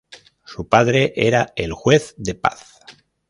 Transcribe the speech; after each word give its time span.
Su 0.45 0.67
padre 0.67 1.13
era 1.15 1.53
el 1.55 1.73
Juez 1.73 2.15
de 2.17 2.33
Paz. 2.33 2.79